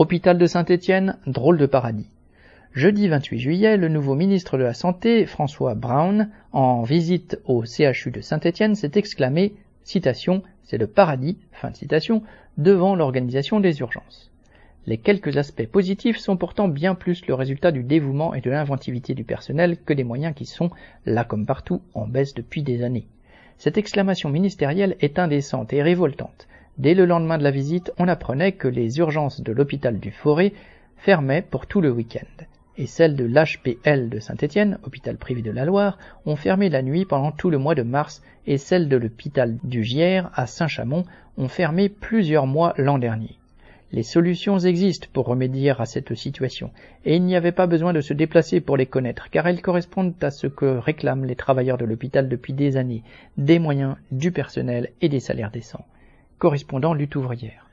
[0.00, 2.08] Hôpital de Saint-Étienne, drôle de paradis.
[2.72, 8.10] Jeudi 28 juillet, le nouveau ministre de la Santé, François Brown, en visite au CHU
[8.10, 9.52] de Saint-Étienne, s'est exclamé,
[9.84, 12.22] citation, c'est le paradis, fin de citation,
[12.56, 14.30] devant l'organisation des urgences.
[14.86, 19.12] Les quelques aspects positifs sont pourtant bien plus le résultat du dévouement et de l'inventivité
[19.12, 20.70] du personnel que des moyens qui sont,
[21.04, 23.06] là comme partout, en baisse depuis des années.
[23.58, 26.48] Cette exclamation ministérielle est indécente et révoltante.
[26.80, 30.54] Dès le lendemain de la visite, on apprenait que les urgences de l'hôpital du Forêt
[30.96, 32.46] fermaient pour tout le week-end
[32.78, 37.04] et celles de l'HPL de Saint-Étienne, hôpital privé de la Loire, ont fermé la nuit
[37.04, 41.04] pendant tout le mois de mars et celles de l'hôpital du Gier à Saint-Chamond
[41.36, 43.36] ont fermé plusieurs mois l'an dernier.
[43.92, 46.70] Les solutions existent pour remédier à cette situation,
[47.04, 50.14] et il n'y avait pas besoin de se déplacer pour les connaître, car elles correspondent
[50.22, 53.02] à ce que réclament les travailleurs de l'hôpital depuis des années,
[53.36, 55.84] des moyens, du personnel et des salaires décents.
[56.40, 57.69] Correspondant lutte ouvrière.